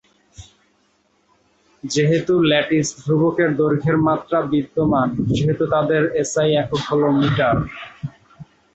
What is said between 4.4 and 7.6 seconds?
বিদ্যমান সেহেতু তাদের এসআই একক হলো মিটার।